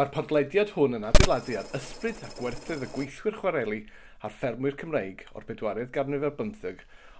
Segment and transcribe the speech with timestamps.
[0.00, 3.80] Mae'r podlediad hwn yn adeiladiad ysbryd a gwerthydd y gweithwyr chwareli
[4.24, 6.78] a'r ffermwyr Cymreig o'r bedwaredd ganrif ar 15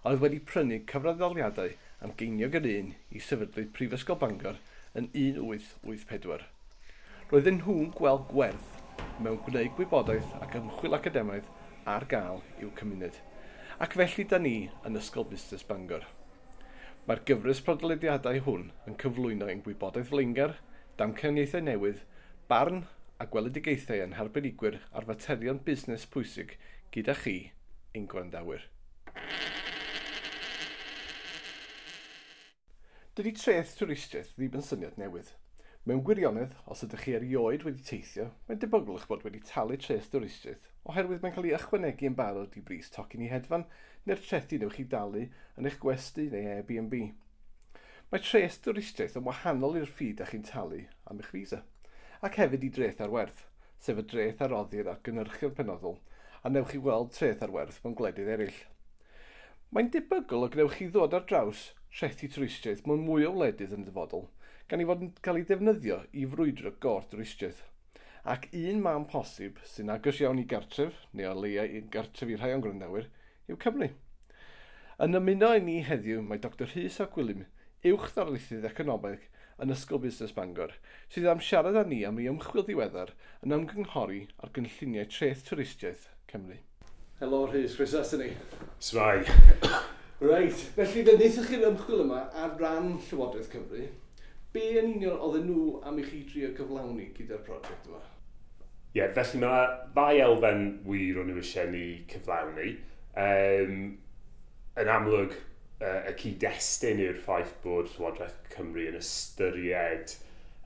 [0.09, 1.75] oedd wedi prynu cyfraddoliadau
[2.07, 4.57] am geinio gyda un i sefydlu Prifysgol Bangor
[4.97, 6.47] yn 1884.
[7.29, 8.73] Roedden nhw'n gweld gwerth
[9.27, 11.53] mewn gwneud gwybodaeth ac ymchwil academaidd
[11.97, 13.19] ar gael i'w cymuned.
[13.77, 14.55] Ac felly da ni
[14.89, 16.09] yn Ysgol Busnes Bangor.
[17.05, 20.57] Mae'r gyfres podlediadau hwn yn cyflwyno ein gwybodaeth flingar,
[20.97, 22.07] damcaniaethau newydd
[22.51, 22.81] barn
[23.23, 26.57] a gweledigaethau yn harbenigwyr ar faterion busnes pwysig
[26.97, 27.35] gyda chi,
[27.95, 28.65] ein gwrandawyr.
[33.15, 35.31] Dydy treth twristiaeth ddim yn syniad newydd.
[35.87, 40.11] Mewn gwirionedd, os ydych chi erioed wedi teithio, mae'n debygol eich bod wedi talu treth
[40.11, 43.67] twristiaeth oherwydd mae'n cael ei ychwanegu yn barod i bris tocyn i hedfan
[44.11, 45.27] neu'r trethi newch chi dalu
[45.61, 46.97] yn eich gwesty neu Airbnb.
[48.11, 51.63] Mae treth twristiaeth yn wahanol i'r ffid a chi'n talu am eich visa
[52.27, 53.47] ac hefyd i dreth ar werth,
[53.81, 55.97] sef y dreth ar oddi'r ar gynyrchu'r penodol,
[56.45, 58.59] a newch chi weld treth ar werth mewn gwledydd eraill.
[59.73, 63.87] Mae'n debygol o gnewch chi ddod ar draws trethi twristiaeth mewn mwy o wledydd yn
[63.87, 64.27] dyfodol,
[64.69, 67.65] gan i fod yn cael ei defnyddio i frwydro gor twristiaeth.
[68.35, 72.37] Ac un mam posib sy'n agos iawn i gartref, neu o leia i gartref i
[72.37, 73.09] rhai o'n gwrandawyr,
[73.49, 73.89] yw Cymru.
[75.01, 77.47] Yn ymuno i ni heddiw mae Dr Rhys a Gwilym,
[77.89, 79.25] uwch ddarlithydd economaidd
[79.61, 80.73] yn Ysgol Busnes Bangor,
[81.13, 83.13] sydd am siarad â ni am ei ymchwil ddiweddar
[83.45, 86.57] yn ymgynghori ar gynlluniau treth twristiaeth Cymru.
[87.21, 88.31] Helo, Rhys, Chris Asini.
[88.81, 89.21] Sfai.
[90.21, 93.89] Reit, felly fe wnaethoch chi'r ymchwil yma ar ran Llywodraeth Cymru.
[94.55, 98.01] Be yn union oedden nhw am i chi drio cyflawni gyda'r prosiect yma?
[98.01, 102.73] Ie, yeah, felly mae ddau elfen wir o'n nhw eisiau ni cyflawni.
[103.21, 103.77] Um,
[104.81, 105.37] yn amlwg,
[105.81, 110.13] y cyd-destun yw'r ffaith bod Llywodraeth Cymru yn ystyried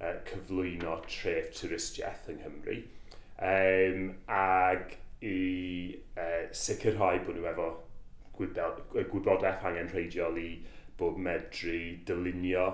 [0.01, 2.81] uh, cyflwyno tref twristiaeth yng Nghymru
[3.39, 7.69] um, ag i uh, sicrhau bod nhw efo
[8.35, 10.49] gwybodaeth angen rheidiol i
[10.99, 12.67] bod medru dylunio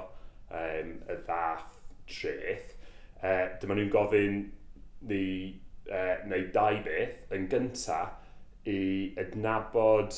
[0.49, 1.77] um, y ddath
[2.11, 2.75] treth.
[3.21, 4.41] Uh, dyma nhw'n gofyn
[5.11, 5.25] ni
[5.93, 8.17] uh, neu dau beth yn gyntaf
[8.69, 8.81] i
[9.21, 10.17] adnabod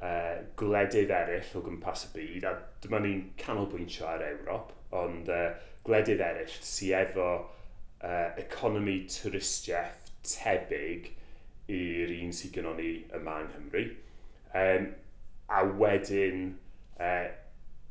[0.00, 5.50] uh, gwledydd eraill o gwmpas y byd, a dyma ni'n canolbwyntio ar Ewrop, ond uh,
[5.86, 11.12] gwledydd eraill sydd efo uh, economi twristiaeth tebyg
[11.70, 13.84] i'r un sydd gynnon ni yma yng Nghymru.
[14.60, 14.90] Um,
[15.50, 16.44] a wedyn
[16.98, 17.28] uh,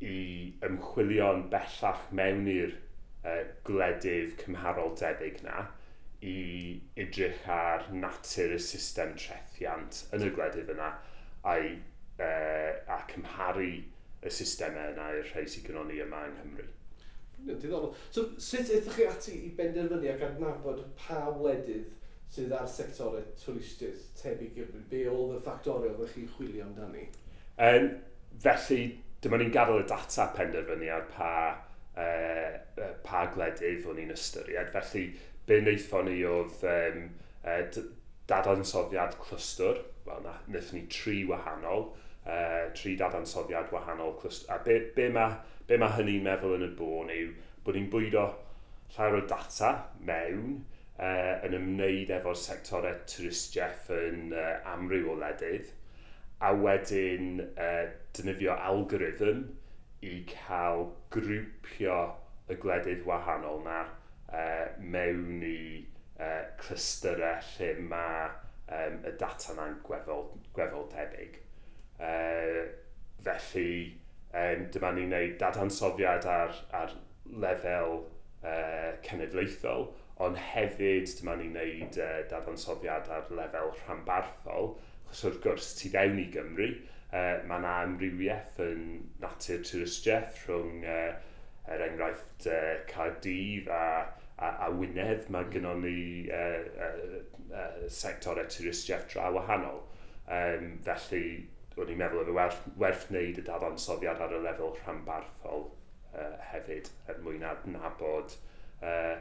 [0.04, 0.20] i
[0.66, 2.74] ymchwilio'n bellach mewn i'r
[3.28, 5.68] uh, gwledydd cymharol debyg na
[6.26, 6.36] i
[7.00, 10.90] edrych ar natur y system trethiant yn y gwledydd yna
[11.48, 11.78] a'i
[12.20, 13.72] uh, a cymharu
[14.20, 16.68] y systemau yna i'r rhai sy'n gynnon ni yma yng Nghymru.
[17.48, 17.94] Diddorol.
[18.12, 21.88] So, sut ydych chi ati i benderfynu ac adnabod pa wledydd
[22.34, 27.08] sydd ar sectorau twristiaeth tebyg i'r be oedd y ffactorau oedd chi chwilio amdani?
[27.64, 27.88] Um,
[28.44, 28.82] felly,
[29.24, 31.32] dyma ni'n gadael y data penderfynu ar pa,
[31.96, 34.76] uh, pa gledydd o'n i'n ystyried.
[34.76, 35.06] Felly,
[35.48, 37.08] be wnaethon ni oedd um,
[37.48, 37.64] uh,
[38.30, 41.90] dadansoddiad clwstwr, wel, na, wnaethon ni tri wahanol,
[42.30, 44.16] uh, tri dadansoddiad wahanol.
[44.50, 47.34] A be, be mae be ma hynny'n meddwl yn y bôn yw
[47.66, 48.26] bod ni'n bwydo
[48.96, 49.74] llawer o data
[50.06, 50.56] mewn
[50.98, 55.70] uh, yn ymwneud efo'r sectorau twristiaeth yn uh, amryw o ledydd
[56.42, 57.86] a wedyn uh,
[58.18, 59.44] dynyddio algorithm
[60.10, 62.00] i cael grwpio
[62.50, 65.60] y gledydd wahanol na uh, mewn i
[66.18, 68.30] uh, clystyrau lle mae
[68.70, 71.38] um, y data na'n gwefol, gwefol tebyg.
[72.00, 72.68] Uh,
[73.26, 73.96] felly,
[74.34, 76.94] um, dyma ni'n gwneud dadansoddiad ar, ar
[77.44, 79.90] lefel uh, cenedlaethol,
[80.24, 84.72] ond hefyd dyma ni'n gwneud uh, dadansoddiad ar lefel rhanbarthol,
[85.10, 86.70] achos wrth gwrs tu fewn i Gymru,
[87.12, 88.86] uh, mae yna amrywiaeth yn
[89.24, 91.12] natur twristiaeth rhwng uh,
[91.70, 93.84] er enghraifft uh, Cardydd a,
[94.40, 99.84] a, a Wynedd, mae gynnon ni uh, uh, uh, sectorau twristiaeth dra wahanol.
[100.30, 105.68] Um, felly o'n i'n meddwl oedd werth, werth wneud y dadansoddiad ar y lefel rhanbarthol
[105.70, 108.36] uh, hefyd, er mwyn adnabod,
[108.82, 109.16] uh,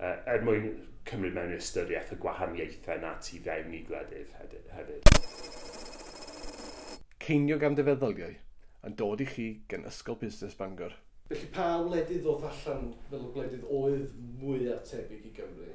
[0.00, 0.68] uh, er mwyn
[1.08, 4.34] cymryd mewn ystyriaeth y gwahaniaethau na tu fewn i gwledydd
[4.74, 5.08] hefyd.
[7.24, 8.36] Ceiniog am defeddoliau
[8.84, 10.92] yn dod i chi gan Ysgol Busnes Bangor.
[11.30, 14.10] Felly pa wledydd oedd allan fel y gwledydd oedd
[14.42, 15.70] mwy tebyg i Gymru?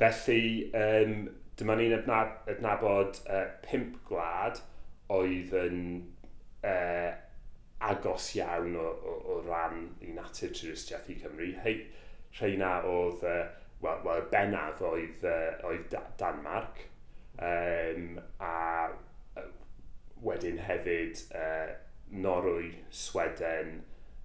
[0.00, 1.26] Felly, um,
[1.60, 4.62] dyma ni'n adnabod uh, pimp gwlad,
[5.12, 5.82] oedd yn
[6.64, 7.10] uh,
[7.82, 11.50] agos iawn o, o, o ran i natur turistiaeth i Cymru.
[11.64, 11.76] Hei,
[12.38, 13.46] rheina oedd, uh,
[13.82, 16.84] wel, well, bennaf oedd, uh, oedd Danmark,
[17.42, 18.90] um, a
[20.22, 21.72] wedyn hefyd uh,
[22.12, 23.80] Norwy, Sweden,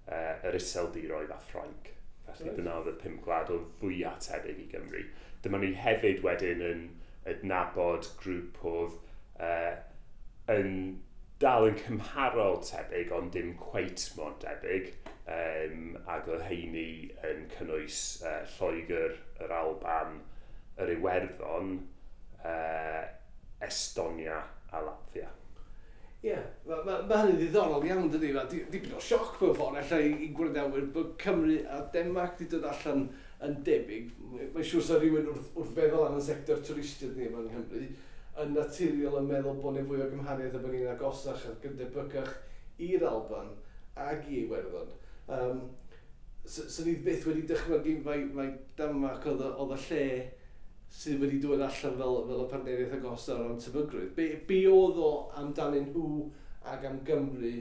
[0.06, 1.92] uh, yr Iseldiroedd a Ffrainc.
[2.28, 5.04] Felly dyna oedd y pum gwlad o fwyaf tebyg i Gymru.
[5.42, 6.82] Dyma ni hefyd wedyn yn
[7.28, 8.98] adnabod grŵp oedd
[9.42, 9.74] uh,
[10.52, 10.72] yn
[11.42, 14.90] dal yn cymharol tebyg, ond dim cweit mor debyg.
[15.28, 20.22] Um, ac oedd heini yn cynnwys uh, Lloegr, yr Alban,
[20.80, 21.74] yr Iwerddon,
[22.40, 23.02] uh,
[23.64, 24.40] Estonia
[24.72, 25.28] a Latvia.
[26.18, 28.32] Ie, yeah, mae ma, ma hynny'n ddiddorol iawn, dydy.
[28.34, 32.56] Mae di, dipyn o sioc mewn ffordd allai i gwrandawyr bod Cymru a Denmark wedi
[32.56, 33.04] dod allan
[33.46, 34.08] yn debyg.
[34.32, 37.84] Mae'n siŵr sa rhywun wrth, wrth feddwl am y sector twristiaid ni yma yng Nghymru
[38.42, 42.32] yn naturiol yn meddwl bod ni fwy o gymhariaeth a bod ni'n agosach a gyndebygach
[42.86, 43.52] i'r Alban
[43.98, 44.90] ag i Iwerddon.
[45.28, 45.62] Um,
[46.44, 50.04] so, so ni byth wedi dychmygu mae, mae Danmark oedd, oedd y lle
[50.98, 54.14] sydd wedi dod allan fel, fel y partneriaeth agosaf o'n tebygrwydd.
[54.16, 56.28] Be, be oedd o amdanyn nhw
[56.68, 57.56] ac am Gymru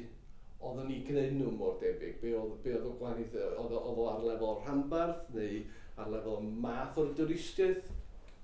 [0.68, 2.20] oedd ni gwneud nhw mor debyg?
[2.22, 3.40] Be oedd, be oedd o gwahaniaeth?
[3.58, 5.64] Oedd, oedd o ar lefel rhanbarth neu
[5.98, 7.90] ar lefel math o'r dwristiaeth?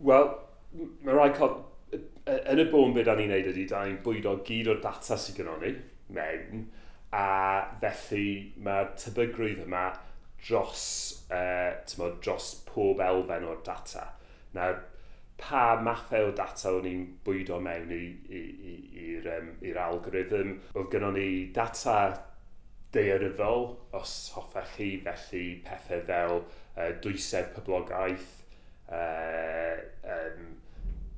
[0.04, 0.34] Wel,
[0.74, 1.56] mae rhaid cael
[2.26, 5.42] yn y bôn beth da ni'n neud ydy, da ni'n bwydo gyd o'r data sydd
[5.42, 5.74] gynnon ni
[6.16, 6.66] mewn,
[7.14, 7.28] a
[7.82, 9.90] felly mae'r tebygrwydd yma
[10.44, 10.86] dros,
[11.32, 14.08] uh, e, dros pob elfen o'r data.
[14.56, 14.80] Nawr,
[15.40, 19.50] pa mathau o data o'n i'n bwydo mewn i'r um,
[19.86, 20.58] algorithm.
[20.78, 21.98] Oedd gynnon ni data
[22.94, 28.36] deiryddol, os hoffech chi, felly pethau fel uh, dwysedd poblogaeth,
[28.94, 29.80] uh,
[30.16, 30.52] um,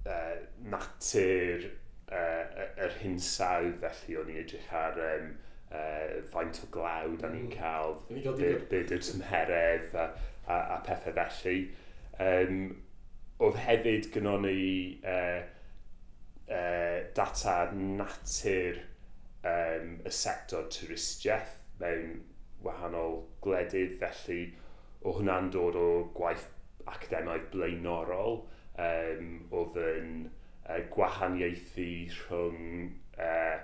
[0.09, 0.37] uh,
[0.71, 1.67] natur
[2.11, 5.33] uh, yr hinsawdd felly o'n i edrych ar um,
[5.71, 7.25] uh, faint o glawd mm.
[7.27, 10.09] a ni'n cael byd yr tymheredd a,
[10.47, 11.59] a, a pethau felly.
[12.21, 12.59] Um,
[13.43, 15.41] oedd hefyd gynon ni uh,
[16.47, 18.79] uh, data natur
[19.43, 22.21] um, y sector twristiaeth mewn
[22.65, 24.41] wahanol gwledydd felly
[25.05, 26.47] o hwnna'n dod o gwaith
[26.89, 28.39] academaidd blaenorol
[28.81, 33.57] um, oedd yn uh, gwahaniaethu rhwng uh,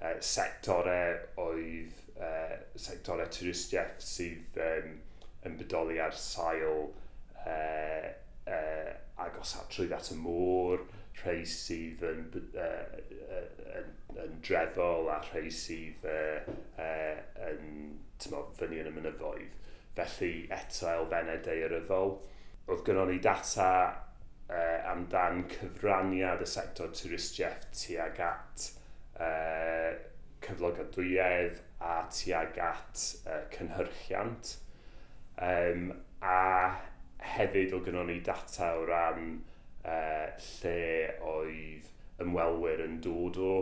[0.00, 4.98] uh, sectorau oedd uh, sectorau turistiaeth sydd um,
[5.44, 6.86] yn bodoli ar sail
[7.44, 8.10] uh,
[8.48, 8.92] uh,
[9.24, 10.84] agos at trwy at y môr,
[11.22, 12.24] rhai sydd yn,
[12.58, 12.96] uh,
[13.78, 13.92] yn,
[14.24, 17.20] yn dreddol a rhai sydd uh, uh,
[17.50, 17.68] yn
[18.22, 19.60] tymo, fyny yn y mynyddoedd.
[19.94, 22.16] Felly eto elfennau deiryddol.
[22.64, 23.68] Oedd gynnon ni data
[24.50, 28.66] uh, amdan cyfraniad y sector twristiaeth tuag at
[29.20, 29.94] uh,
[30.44, 34.56] cyflogadwyedd a tuag at uh, cynhyrchiant.
[35.40, 35.92] Um,
[36.22, 36.76] a
[37.34, 39.32] hefyd o gynnon ni data o ran
[39.84, 40.76] uh, lle
[41.34, 41.88] oedd
[42.22, 43.54] ymwelwyr yn dod o.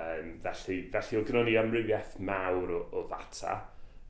[0.00, 3.58] Um, felly, felly o gynnon ni amrywiaeth mawr o, o ddata.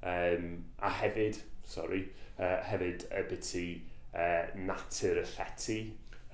[0.00, 2.04] Um, a hefyd, sorry,
[2.38, 3.66] uh, hefyd y biti
[4.14, 5.80] uh, natur y llety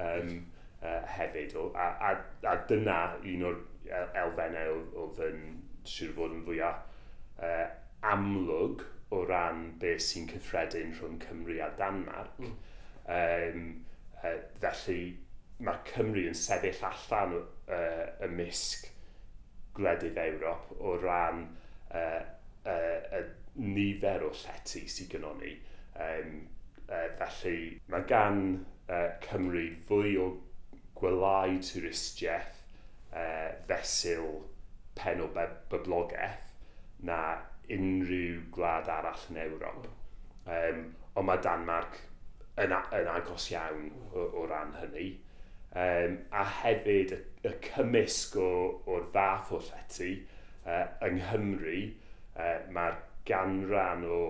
[0.02, 0.34] um,
[0.82, 1.56] uh, hefyd.
[1.56, 2.12] O, a, a,
[2.50, 5.42] a dyna un o'r e, elfennau oedd yn
[5.86, 6.82] siŵr fod yn fwyaf
[7.42, 7.66] uh,
[8.12, 8.84] amlwg
[9.14, 12.40] o ran beth sy'n cyffredin rhwng Cymru a Danmark.
[12.42, 12.56] Mm.
[13.16, 13.68] Um,
[14.22, 15.00] uh, felly
[15.62, 18.90] mae Cymru yn sefyll allan uh, y misg
[19.76, 21.44] gwledydd Ewrop o ran
[21.94, 22.22] uh,
[22.66, 23.22] uh, y
[23.62, 25.54] nifer o llety sydd gynnon ni.
[25.96, 26.40] Um,
[26.88, 27.58] uh, felly
[27.92, 28.42] mae gan
[28.88, 30.28] uh, Cymru fwy o
[30.96, 32.62] gwelau twristiaeth
[33.12, 34.42] uh, fesul
[34.96, 36.52] pen o byblogaeth
[37.06, 37.20] na
[37.72, 39.88] unrhyw gwlad arall yn Ewrop.
[40.46, 40.82] Um,
[41.18, 41.98] ond mae Danmarc
[42.62, 45.10] yn, yn agos iawn o, o ran hynny.
[45.76, 50.12] Um, a hefyd y, y cymysg o'r fath o llety
[50.64, 51.80] uh, yng Nghymru,
[52.38, 52.96] uh, mae'r
[53.28, 54.20] ganran o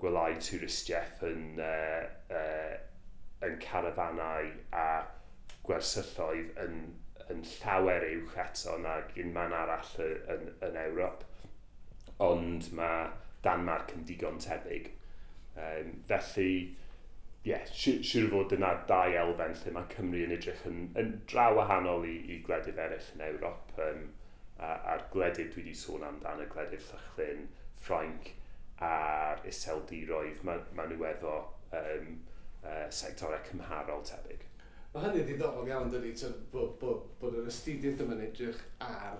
[0.00, 2.02] gwelau twristiaeth yn uh,
[2.34, 2.74] uh,
[3.46, 4.88] yn carafanau a
[5.66, 6.80] gwersylloedd yn,
[7.28, 11.24] yn llawer uwch eto nag un man arall yn, yn Ewrop.
[12.24, 13.08] Ond mae
[13.44, 14.90] Danmarc yn digon tebyg.
[15.58, 16.52] Um, felly,
[17.44, 21.54] ie, yeah, siŵr fod yna dau elfen lle mae Cymru yn edrych yn, yn draw
[21.58, 23.76] wahanol i, i gwledydd eraill yn Ewrop.
[23.84, 24.08] Um,
[24.58, 27.46] a'r gwledydd dwi wedi sôn amdano, y gwledydd Llychlyn,
[27.78, 28.32] Ffrainc
[28.82, 31.36] a'r iseldiroedd, mae ma nhw efo
[31.78, 32.10] um,
[32.64, 34.44] uh, sectorau cymharol tebyg.
[34.92, 36.14] Mae hynny'n ddiddorol iawn dydy,
[36.52, 39.18] bod, bod, bod yr astudiaeth yma'n edrych ar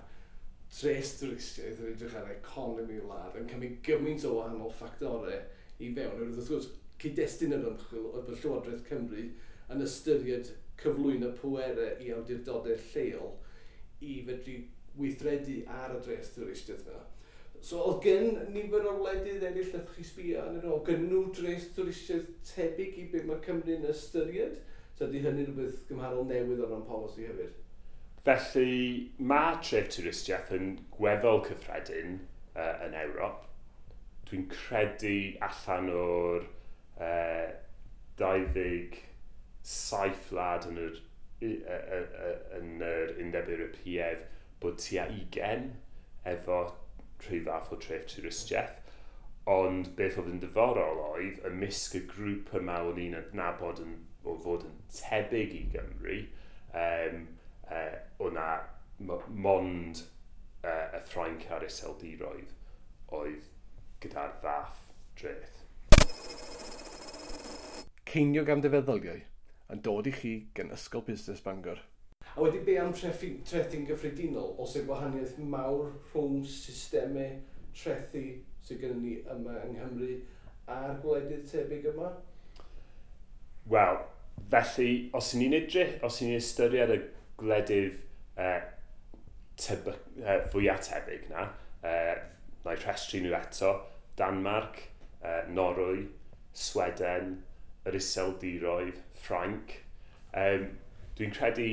[0.72, 5.36] tres dwristiaeth yn edrych ar economi wlad yn cymryd gymaint o wahanol ffactorau
[5.78, 6.22] i fewn.
[6.24, 6.70] Wrth gwrs,
[7.02, 9.26] cyd-destun yr ymchwil oedd y Llywodraeth Cymru
[9.74, 13.36] yn ystyried cyflwyno pwerau i awdurdodau lleol
[14.04, 14.58] i fedru
[14.98, 17.04] weithredu ar y dres dwristiaeth yna.
[17.64, 21.22] So oedd gen nifer o wledydd eraill ydych chi sbio yn yr o, gen nhw
[21.34, 24.56] dres twristiaeth tebyg i beth mae Cymru yn ystyried.
[24.98, 27.56] So ydy hynny rhywbeth gymharol newydd o ran polisi hefyd.
[28.28, 28.78] Felly
[29.30, 32.18] mae tref twristiaeth yn gweddol cyffredin
[32.54, 33.44] uh, yn Ewrop.
[34.28, 36.42] Dwi'n credu allan o'r
[37.00, 37.50] uh,
[38.18, 38.98] 27
[40.32, 40.96] wlad yn yr,
[42.58, 44.26] yn yr Undeb Ewropeaidd
[44.62, 45.70] bod tua 20
[46.28, 46.58] efo
[47.24, 48.76] rhyw fath o tref twristiaeth.
[49.48, 53.94] Ond beth oedd yn diddorol oedd ymysg y grŵp yma o'n i'n adnabod yn,
[54.28, 56.18] o fod yn tebyg i Gymru,
[56.76, 57.22] um,
[57.70, 57.96] uh,
[58.26, 58.50] o'na
[58.98, 60.02] mond
[60.64, 62.52] uh, y Ffrainc a'r Iseldiroedd
[63.18, 63.48] oedd
[64.02, 64.84] gyda'r fath
[65.18, 65.64] dreth.
[68.08, 69.22] Ceiniog am defeddyliau
[69.72, 71.80] yn dod i chi gan Ysgol Busnes Bangor.
[72.36, 77.38] A wedi be am trethu'n gyffredinol, os y e gwahaniaeth mawr rhwng systemau
[77.74, 78.24] trethu
[78.64, 80.10] sydd gennym ni yma yng Nghymru
[80.70, 82.12] a'r gwledydd tebyg yma?
[83.72, 84.00] Wel,
[84.52, 86.98] felly, os ni'n edrych, os ni'n ystyried y
[87.40, 87.98] gwledydd
[88.38, 88.60] e, uh,
[89.58, 91.48] teb, uh, e, fwyaf tebyg na,
[91.82, 92.14] uh,
[92.64, 93.74] na i rhestru nhw eto,
[94.18, 94.82] Danmarc,
[95.22, 96.06] uh, Norwy,
[96.52, 97.38] Sweden,
[97.88, 99.78] yr Iseldiroedd, Ffrainc.
[100.36, 100.70] Um,
[101.18, 101.68] dwi'n credu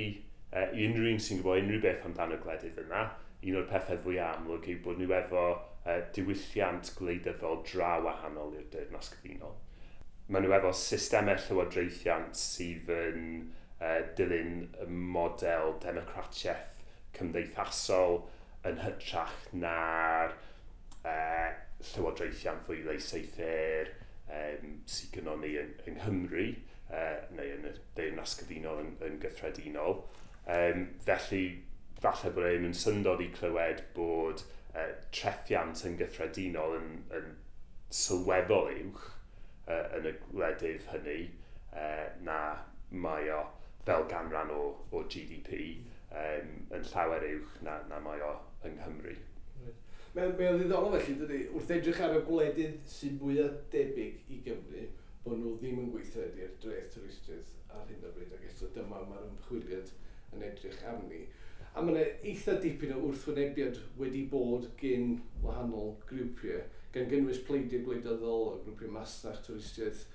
[0.56, 3.06] uh, i unrhyw un sy'n gwybod unrhyw beth amdano gwledydd yna,
[3.46, 8.70] un o'r pethau fwy amlwg yw bod nhw efo uh, diwylliant gwleidyddol draw wahanol i'r
[8.74, 9.58] Deyrnas Cyfunol.
[10.32, 13.28] Maen nhw efo systemau llywodraethiant sydd yn
[13.82, 16.72] uh, dilyn model democratiaeth
[17.16, 18.24] cymdeithasol
[18.66, 20.34] yn hytrach na'r
[21.06, 21.52] uh,
[21.92, 23.92] llywodraethiant fwy leiseithyr
[24.34, 26.48] um, sydd gynnon ni yng, yng Nghymru
[26.90, 30.00] uh, neu yn y Deyrnas Cyfunol yn, yn gyffredinol.
[30.46, 31.46] Um, felly,
[32.02, 34.44] falle bod e'n yn syndod i clywed bod
[34.76, 37.32] uh, trethiant yn gyffredinol yn, yn
[37.90, 39.08] sylweddol uwch
[39.66, 41.20] uh, yn y gwledydd hynny
[41.74, 42.40] uh, na
[42.92, 43.42] mae o
[43.88, 45.80] fel ganran o, o GDP
[46.12, 48.36] um, yn llawer uwch na, na mae o
[48.66, 49.16] yng Nghymru.
[50.16, 54.86] Mae'n mae ddiddorol felly, dydy, wrth edrych ar y gwledydd sy'n mwyaf debyg i Gymru,
[55.26, 59.26] bod nhw ddim yn gweithredu'r dreth twristiaeth ar hyn o bryd, ac eto dyma mae'r
[59.28, 59.92] ymchwiliad
[60.36, 61.26] yn edrych arni.
[61.76, 66.62] A mae'n eitha dipyn o wrthwynebiad wedi bod gyn wahanol grwpiau,
[66.96, 70.06] gan gynnwys pleidiau gwleidyddol o grwpiau masnach twristiaeth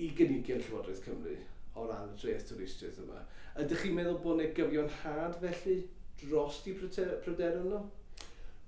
[0.00, 1.36] i gynigion Llywodraeth Cymru
[1.76, 3.24] o ran y dreth twristiaeth yma.
[3.60, 5.80] Ydych chi'n meddwl bod yna gyfion had felly
[6.22, 7.82] dros i pryderon nhw?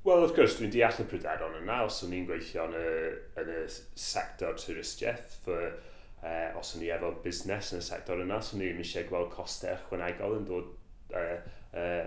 [0.02, 2.86] Wel, wrth gwrs, dwi'n deall y pryderon yna os o'n i'n gweithio yn y,
[3.38, 5.36] yn y sector twristiaeth.
[5.44, 5.68] For
[6.22, 9.32] uh, os o'n i efo busnes yn y sector yna, os o'n i'n eisiau gweld
[9.34, 10.70] costau ychwanegol yn dod
[11.18, 11.36] uh,
[11.78, 12.06] uh,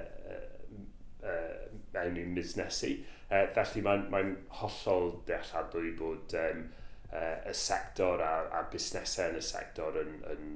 [1.25, 2.95] uh, mewn i'n busnesu.
[3.25, 6.65] Uh, felly mae'n mae hollol dealladwy bod um,
[7.11, 10.51] uh, y sector a, a busnesau yn y sector yn, yn,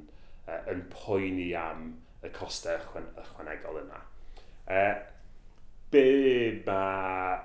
[0.47, 1.91] uh, yn poeni am
[2.23, 4.03] y costau ychwan, ychwanegol yna.
[4.69, 4.93] Uh,
[5.89, 6.05] be
[6.67, 7.39] mae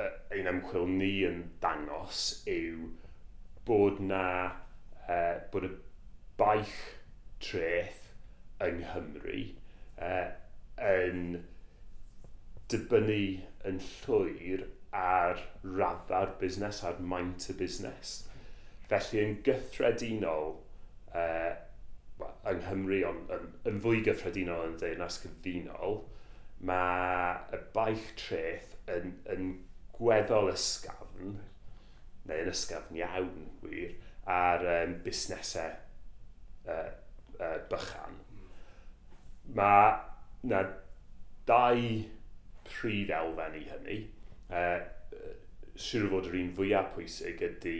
[0.00, 2.88] uh, ein ymchwil ni yn dangos yw
[3.68, 4.24] bod na
[5.10, 5.72] uh, bod y
[6.40, 6.76] baich
[7.42, 8.06] treth
[8.64, 9.42] yng Nghymru
[10.00, 10.28] uh,
[10.90, 11.40] yn
[12.70, 13.22] dibynnu
[13.68, 18.14] yn llwyr ar raddau'r busnes, ar maint y busnes.
[18.90, 20.56] Felly yn gyffredinol,
[21.14, 21.52] uh,
[22.50, 26.00] yng Nghymru, ond yn, yn fwy gyffredinol yn deyrnas cyfunol,
[26.66, 29.54] mae y baich treth yn, yn
[29.96, 31.38] gweddol ysgafn,
[32.28, 33.94] neu yn ysgafn iawn wir,
[34.26, 35.72] ar um, busnesau
[36.68, 36.90] uh,
[37.40, 38.18] uh, bychan,
[39.56, 39.92] mae
[40.50, 40.64] na
[41.48, 41.84] dau
[42.68, 44.00] prif elfen i hynny.
[44.50, 44.80] Uh,
[45.80, 47.76] Siwr o fod yr un fwyaf pwysig ydy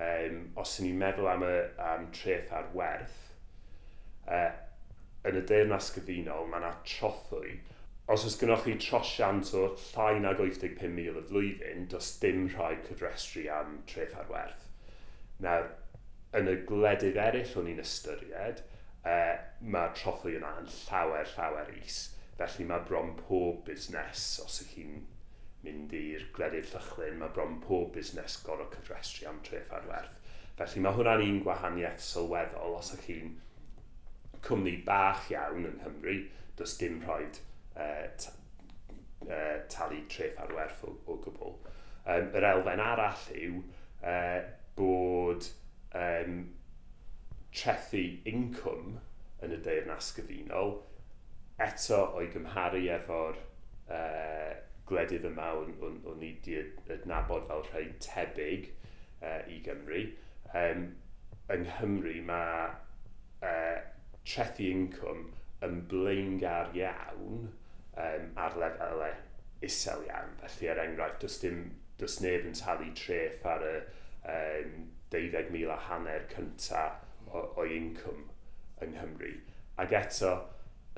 [0.00, 3.18] um, os ni'n meddwl am, y, am treth ar werth,
[4.24, 4.48] uh,
[5.28, 7.58] yn y deyrnas gyfunol mae yna trothwy.
[8.10, 13.46] Os oes gennych chi trosiant o llai nag 85,000 y flwyddyn, does dim rhaid cyfrestru
[13.52, 14.71] am treth ar werth.
[15.44, 15.70] Nawr,
[16.38, 18.62] yn y gwledydd eraill o'n i'n ystyried,
[19.02, 19.32] e, uh,
[19.74, 22.02] mae'r trothwy yna yn llawer, llawer is.
[22.38, 25.00] Felly mae bron pob busnes, os ych chi'n
[25.62, 30.18] mynd i'r gwledydd llychlyn, mae bron pob busnes gorau cyfrestru am tref ar werth.
[30.58, 33.34] Felly mae hwnna'n un gwahaniaeth sylweddol os ych chi'n
[34.46, 36.16] cwmni bach iawn yng Nghymru,
[36.58, 37.38] does dim rhaid
[37.78, 37.86] e,
[39.28, 39.38] e,
[39.72, 41.54] talu tref ar werth o, o gwbl.
[42.02, 43.62] Um, yr elfen arall yw,
[44.02, 44.16] e,
[44.78, 45.48] bod
[45.98, 46.36] um,
[47.52, 48.96] trethu incwm
[49.44, 50.76] yn y deyrnas gyfunol
[51.62, 53.38] eto o'i gymharu efo'r
[53.92, 54.52] uh,
[54.88, 56.58] gwledydd yma o'n, on, on i di
[56.92, 58.68] adnabod fel rhai tebyg
[59.22, 60.02] uh, i Gymru.
[60.58, 60.88] Um,
[61.52, 62.70] yng Nghymru mae
[63.44, 63.78] uh,
[64.24, 65.26] trethu incwm
[65.66, 69.14] yn blaengar iawn um, ar lefelau
[69.62, 70.36] isel iawn.
[70.42, 71.64] Felly, er enghraifft, does, dim,
[72.00, 73.76] does neb yn talu treth ar y
[74.28, 77.02] um, 12,000 a hanner cyntaf
[77.32, 78.28] o, o incwm
[78.82, 79.32] yng Nghymru.
[79.82, 80.32] Ac eto,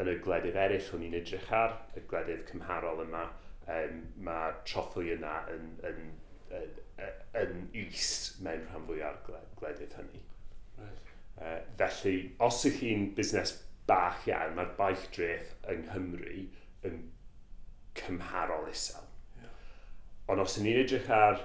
[0.00, 3.24] yn y gledydd eraill o'n i'n edrych ar, y gledydd cymharol yma,
[3.70, 6.00] um, mae trothwy yna yn, yn,
[6.58, 8.08] yn, yn, yn is
[8.44, 10.24] mewn rhan fwy ar gledydd hynny.
[10.78, 11.14] Right.
[11.34, 13.56] Uh, felly, os ych chi'n busnes
[13.88, 16.46] bach iawn, mae'r baich dreth yng Nghymru
[16.88, 17.00] yn
[17.98, 19.06] cymharol isel.
[19.40, 19.58] Yeah.
[20.32, 21.42] Ond os ydyn ni'n edrych ar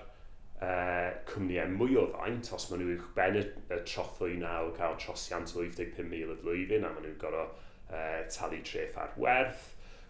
[0.66, 4.98] uh, cwmnïau mwy o faint os maen nhw i'ch ben y, y trothwy naw cael
[5.02, 7.56] trosiant o 75,000 y flwyddyn a maen nhw'n gorfod
[7.94, 9.70] uh, talu treth ar werth.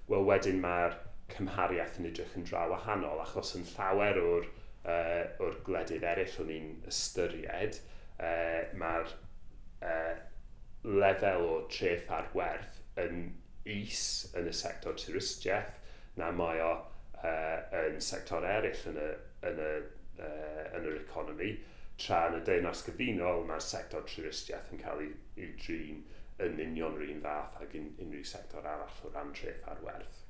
[0.09, 0.97] Wel wedyn mae'r
[1.35, 4.49] cymhariaeth yn edrych yn draw wahanol achos yn llawer o'r,
[4.89, 7.77] uh, o'r gwledydd eraill o'n i'n ystyried
[8.17, 9.13] uh, mae'r
[9.85, 10.15] uh,
[10.83, 13.29] lefel o treth ar werth yn
[13.69, 15.75] is yn y sector turistiaeth,
[16.17, 19.09] na mae o uh, yn sector eraill yn y,
[19.49, 19.71] yn y
[20.19, 21.51] uh, yn yr economi,
[21.99, 26.03] tra yn y deunas gyfunol mae'r sector trwristiaeth yn cael ei drin
[26.45, 30.21] yn union yr un fath ac un, unrhyw sector arall o ran treth ar werth.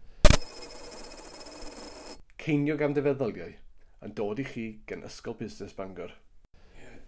[2.39, 3.53] Ceinio gan defeddyliau
[4.05, 6.15] yn dod i chi gan Ysgol Busnes Bangor.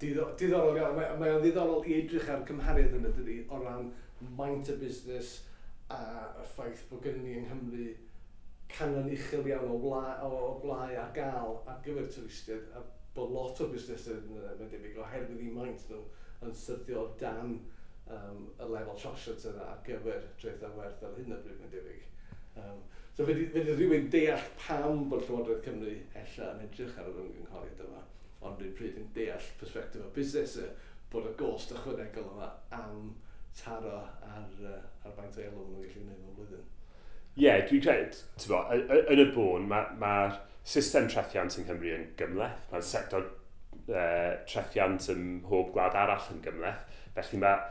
[0.02, 3.92] Diddorol iawn, mae, mae o'n ddiddorol i edrych ar gymhariaeth yn ydy dydi o ran
[4.38, 5.34] maint y busnes
[5.94, 6.00] a
[6.42, 7.90] y ffaith bod gen ni yng Nghymru
[8.78, 12.84] canon uchel iawn o, wla, o blai ar gael ar gyfer twristiaid a
[13.16, 16.02] bod lot o busnesau yn yna, debyg, oherwydd i maint nhw
[16.46, 17.58] yn syrthio dan
[18.08, 21.74] um, y lefel trosiant yna ar gyfer dreth a werth ar hyn o bryd, mae'n
[21.76, 22.06] debyg.
[22.62, 22.80] Um,
[23.18, 27.84] so fe di rhywun deall pam bod Llywodraeth Cymru ella yn edrych ar yr ymgynghoriad
[27.88, 28.06] yma,
[28.48, 30.58] ond rhywun pryd yn deall perspektif o busnes
[31.12, 33.12] bod y gost ychwanegol yma am
[33.60, 36.70] taro ar, uh, ar faint o elw nhw'n gallu gwneud o blwyddyn.
[37.38, 40.16] Ie, yeah, dwi'n credu, ti'n yn y bôn, mae'r ma
[40.68, 42.66] system trethiant yng Nghymru yn gymleth.
[42.72, 43.28] Mae'r sector
[43.88, 46.84] uh, trethiant ym mhob gwlad arall yn gymleth.
[47.16, 47.62] Felly mae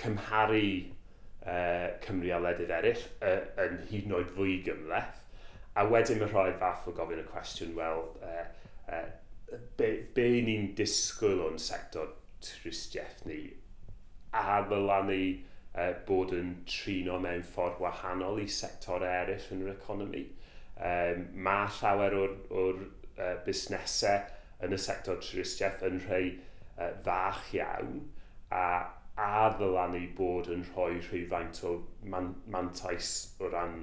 [0.00, 0.64] cymharu
[1.44, 5.24] uh, Cymru a ledydd eraill uh, yn hyd yn oed fwy gymleth.
[5.78, 8.46] A wedyn mae rhoi fath o gofyn y cwestiwn, wel, uh,
[8.90, 9.04] uh,
[9.78, 12.10] be, be ni'n disgwyl o'n sector
[12.44, 13.42] tristiaeth ni
[14.36, 15.22] a ddylan ni
[15.78, 20.24] uh, bod yn trino mewn ffordd wahanol i sector eraill yn yr economi.
[20.78, 24.26] Um, mae llawer o'r, or uh, busnesau
[24.66, 28.00] yn y sector turistiaeth yn rhai uh, fach iawn
[28.54, 28.64] a
[29.18, 31.72] a ddylan ni bod yn rhoi rhywfaint o
[32.12, 33.08] man, mantais
[33.42, 33.80] o ran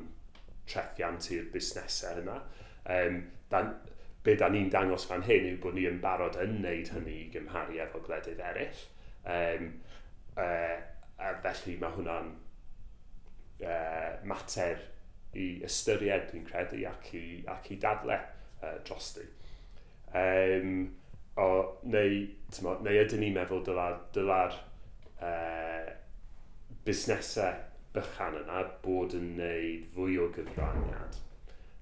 [0.71, 2.37] trethiant i'r busnesau yna.
[2.95, 3.17] Um,
[3.51, 3.73] dan,
[4.23, 7.27] be da ni'n dangos fan hyn yw bod ni yn barod yn wneud hynny i
[7.33, 8.85] gymharu efo gwledydd eraill.
[9.35, 9.67] Um,
[10.39, 10.79] uh,
[11.21, 12.33] A felly mae hwnna'n
[13.63, 14.81] uh, mater
[15.35, 18.17] i ystyried, dwi'n credu, ac i, ac i dadle
[18.61, 19.25] uh, drosti.
[20.15, 20.87] Um,
[21.41, 21.47] o,
[21.91, 22.21] neu,
[22.55, 24.41] tymo, neu ydyn ni'n meddwl dyla'r dyla
[25.19, 25.93] uh,
[26.87, 27.63] busnesau
[27.95, 31.21] bychan yna bod yn neud fwy o gyfraniad.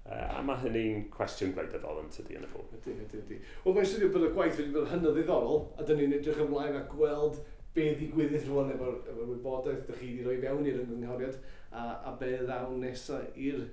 [0.04, 2.74] Uh, a mae hynny'n cwestiwn gwleidyddol yn tydi yn y bwyd.
[2.80, 3.38] Ydy, ydy, ydy.
[3.64, 6.78] Wel, mae'n studio bod y gwaith wedi bod hynod ddiddorol, a dyn ni'n edrych ymlaen
[6.78, 7.40] a gweld
[7.74, 11.38] be ddigwyddus rwan efo'r efo wybodaeth ydych chi wedi rhoi fewn i'r ynghoriad
[11.72, 13.64] a, a be ddawn nesaf i'r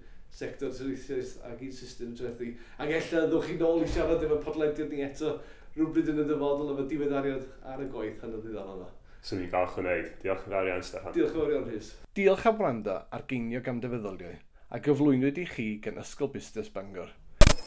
[0.41, 2.53] sector tyrwithiaeth ac i'r system trethu.
[2.79, 5.35] Ac ella ddwch chi nôl i siarad efo podlediad ni eto
[5.77, 8.91] rhywbryd yn y dyfodol efo diweddariad ar y gwaith hynny ddiddorol yna.
[9.21, 10.07] Swn i'n falch o wneud.
[10.23, 11.13] Diolch yn fawr iawn, Stefan.
[11.17, 11.91] Diolch yn fawr iawn, Rhys.
[12.17, 14.39] Diolch am wrando ar geinio gam dyfeddoliau
[14.71, 17.13] a gyflwynwyd i chi gan Ysgol Busnes Bangor.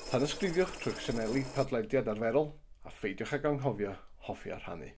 [0.09, 2.49] Tanysgrifiwch trwy'ch sianeli podlediad arferol
[2.87, 3.93] a pheidiwch ag anghofio
[4.27, 4.89] hoffi a rhannu.